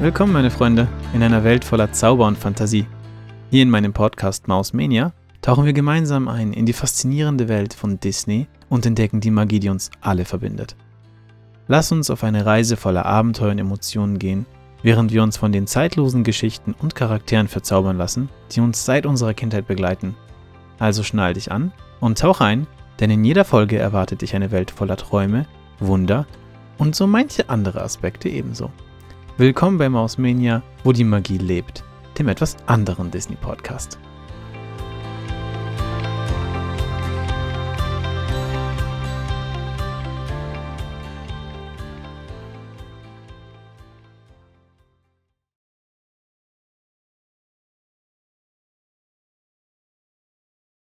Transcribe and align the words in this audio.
Willkommen, 0.00 0.32
meine 0.32 0.50
Freunde, 0.50 0.88
in 1.12 1.22
einer 1.22 1.44
Welt 1.44 1.62
voller 1.62 1.92
Zauber 1.92 2.26
und 2.26 2.38
Fantasie. 2.38 2.86
Hier 3.50 3.62
in 3.62 3.68
meinem 3.68 3.92
Podcast 3.92 4.48
Maus 4.48 4.72
Mania 4.72 5.12
tauchen 5.42 5.66
wir 5.66 5.74
gemeinsam 5.74 6.26
ein 6.26 6.54
in 6.54 6.64
die 6.64 6.72
faszinierende 6.72 7.48
Welt 7.48 7.74
von 7.74 8.00
Disney 8.00 8.46
und 8.70 8.86
entdecken 8.86 9.20
die 9.20 9.30
Magie, 9.30 9.60
die 9.60 9.68
uns 9.68 9.90
alle 10.00 10.24
verbindet. 10.24 10.74
Lass 11.68 11.92
uns 11.92 12.08
auf 12.08 12.24
eine 12.24 12.46
Reise 12.46 12.78
voller 12.78 13.04
Abenteuer 13.04 13.50
und 13.50 13.58
Emotionen 13.58 14.18
gehen, 14.18 14.46
während 14.82 15.12
wir 15.12 15.22
uns 15.22 15.36
von 15.36 15.52
den 15.52 15.66
zeitlosen 15.66 16.24
Geschichten 16.24 16.74
und 16.80 16.94
Charakteren 16.94 17.48
verzaubern 17.48 17.98
lassen, 17.98 18.30
die 18.52 18.60
uns 18.60 18.86
seit 18.86 19.04
unserer 19.04 19.34
Kindheit 19.34 19.66
begleiten. 19.66 20.16
Also 20.78 21.02
schnall 21.02 21.34
dich 21.34 21.52
an 21.52 21.72
und 22.00 22.18
tauch 22.18 22.40
ein, 22.40 22.66
denn 23.00 23.10
in 23.10 23.22
jeder 23.22 23.44
Folge 23.44 23.76
erwartet 23.76 24.22
dich 24.22 24.34
eine 24.34 24.50
Welt 24.50 24.70
voller 24.70 24.96
Träume, 24.96 25.44
Wunder 25.78 26.26
und 26.78 26.96
so 26.96 27.06
manche 27.06 27.50
andere 27.50 27.82
Aspekte 27.82 28.30
ebenso. 28.30 28.70
Willkommen 29.40 29.78
bei 29.78 29.88
Mausmania, 29.88 30.62
wo 30.84 30.92
die 30.92 31.02
Magie 31.02 31.38
lebt, 31.38 31.82
dem 32.18 32.28
etwas 32.28 32.58
anderen 32.66 33.10
Disney-Podcast. 33.10 33.98